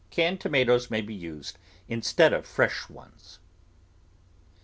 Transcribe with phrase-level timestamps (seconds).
[0.09, 3.37] Canned to matoes may be used instead of fresh ones.